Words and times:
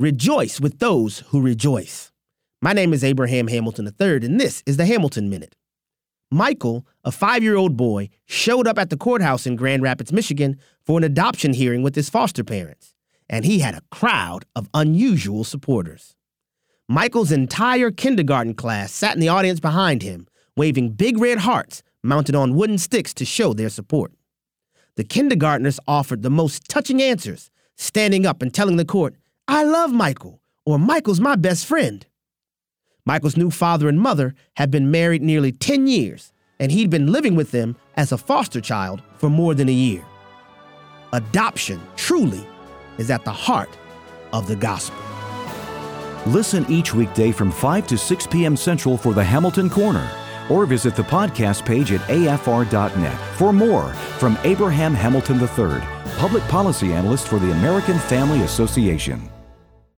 Rejoice 0.00 0.60
with 0.60 0.80
those 0.80 1.20
who 1.28 1.40
rejoice. 1.40 2.10
My 2.60 2.72
name 2.72 2.92
is 2.92 3.04
Abraham 3.04 3.46
Hamilton 3.46 3.86
III, 3.86 4.26
and 4.26 4.40
this 4.40 4.60
is 4.66 4.76
the 4.76 4.86
Hamilton 4.86 5.30
Minute. 5.30 5.54
Michael, 6.32 6.84
a 7.04 7.12
five 7.12 7.44
year 7.44 7.54
old 7.54 7.76
boy, 7.76 8.08
showed 8.26 8.66
up 8.66 8.76
at 8.76 8.90
the 8.90 8.96
courthouse 8.96 9.46
in 9.46 9.54
Grand 9.54 9.84
Rapids, 9.84 10.12
Michigan 10.12 10.58
for 10.84 10.98
an 10.98 11.04
adoption 11.04 11.52
hearing 11.52 11.84
with 11.84 11.94
his 11.94 12.10
foster 12.10 12.42
parents, 12.42 12.92
and 13.30 13.44
he 13.44 13.60
had 13.60 13.76
a 13.76 13.82
crowd 13.92 14.44
of 14.56 14.68
unusual 14.74 15.44
supporters. 15.44 16.16
Michael's 16.88 17.30
entire 17.30 17.92
kindergarten 17.92 18.54
class 18.54 18.90
sat 18.90 19.14
in 19.14 19.20
the 19.20 19.28
audience 19.28 19.60
behind 19.60 20.02
him, 20.02 20.26
waving 20.56 20.94
big 20.94 21.18
red 21.18 21.38
hearts 21.38 21.84
mounted 22.02 22.34
on 22.34 22.56
wooden 22.56 22.78
sticks 22.78 23.14
to 23.14 23.24
show 23.24 23.52
their 23.52 23.68
support. 23.68 24.12
The 24.96 25.04
kindergartners 25.04 25.78
offered 25.86 26.22
the 26.22 26.30
most 26.30 26.68
touching 26.68 27.00
answers, 27.00 27.48
standing 27.76 28.26
up 28.26 28.42
and 28.42 28.52
telling 28.52 28.76
the 28.76 28.84
court, 28.84 29.14
I 29.46 29.62
love 29.64 29.92
Michael, 29.92 30.40
or 30.64 30.78
Michael's 30.78 31.20
my 31.20 31.36
best 31.36 31.66
friend. 31.66 32.06
Michael's 33.04 33.36
new 33.36 33.50
father 33.50 33.88
and 33.88 34.00
mother 34.00 34.34
had 34.56 34.70
been 34.70 34.90
married 34.90 35.22
nearly 35.22 35.52
10 35.52 35.86
years, 35.86 36.32
and 36.58 36.72
he'd 36.72 36.88
been 36.88 37.12
living 37.12 37.34
with 37.34 37.50
them 37.50 37.76
as 37.94 38.10
a 38.10 38.18
foster 38.18 38.60
child 38.60 39.02
for 39.18 39.28
more 39.28 39.54
than 39.54 39.68
a 39.68 39.72
year. 39.72 40.02
Adoption 41.12 41.80
truly 41.96 42.46
is 42.96 43.10
at 43.10 43.24
the 43.24 43.32
heart 43.32 43.76
of 44.32 44.48
the 44.48 44.56
gospel. 44.56 44.98
Listen 46.26 46.64
each 46.70 46.94
weekday 46.94 47.30
from 47.30 47.52
5 47.52 47.86
to 47.88 47.98
6 47.98 48.26
p.m. 48.28 48.56
Central 48.56 48.96
for 48.96 49.12
the 49.12 49.22
Hamilton 49.22 49.68
Corner, 49.68 50.08
or 50.48 50.64
visit 50.64 50.96
the 50.96 51.02
podcast 51.02 51.66
page 51.66 51.92
at 51.92 52.00
afr.net 52.02 53.36
for 53.36 53.52
more 53.52 53.92
from 54.18 54.38
Abraham 54.44 54.94
Hamilton 54.94 55.38
III, 55.38 55.82
Public 56.16 56.42
Policy 56.44 56.94
Analyst 56.94 57.28
for 57.28 57.38
the 57.38 57.52
American 57.52 57.98
Family 57.98 58.40
Association. 58.42 59.30